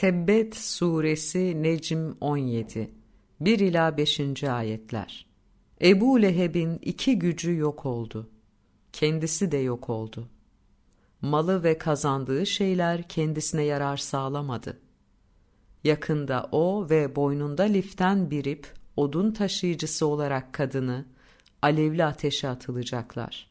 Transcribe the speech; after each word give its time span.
Tebbet 0.00 0.56
Suresi 0.56 1.62
Necm 1.62 2.12
17 2.20 2.90
1 3.40 3.58
ila 3.58 3.96
5. 3.96 4.44
ayetler. 4.44 5.26
Ebu 5.82 6.22
Leheb'in 6.22 6.78
iki 6.82 7.18
gücü 7.18 7.56
yok 7.56 7.86
oldu. 7.86 8.30
Kendisi 8.92 9.52
de 9.52 9.56
yok 9.56 9.90
oldu. 9.90 10.28
Malı 11.22 11.62
ve 11.62 11.78
kazandığı 11.78 12.46
şeyler 12.46 13.08
kendisine 13.08 13.62
yarar 13.62 13.96
sağlamadı. 13.96 14.78
Yakında 15.84 16.48
o 16.52 16.90
ve 16.90 17.16
boynunda 17.16 17.62
liften 17.62 18.30
birip 18.30 18.72
odun 18.96 19.32
taşıyıcısı 19.32 20.06
olarak 20.06 20.52
kadını 20.52 21.06
alevli 21.62 22.04
ateşe 22.04 22.48
atılacaklar. 22.48 23.49